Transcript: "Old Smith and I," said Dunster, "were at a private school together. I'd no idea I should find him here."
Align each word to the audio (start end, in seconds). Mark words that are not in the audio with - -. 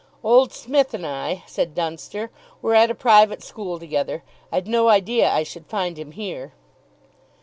"Old 0.23 0.51
Smith 0.51 0.95
and 0.95 1.05
I," 1.05 1.43
said 1.45 1.75
Dunster, 1.75 2.31
"were 2.59 2.73
at 2.73 2.89
a 2.89 2.95
private 2.95 3.43
school 3.43 3.77
together. 3.77 4.23
I'd 4.51 4.67
no 4.67 4.89
idea 4.89 5.29
I 5.31 5.43
should 5.43 5.67
find 5.67 5.99
him 5.99 6.13
here." 6.13 6.53